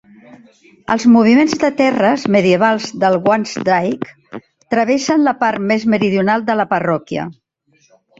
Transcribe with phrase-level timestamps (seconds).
[0.93, 4.15] Els moviments de terres medievals del Wansdyke
[4.75, 7.27] travessen la part més meridional de la parròquia.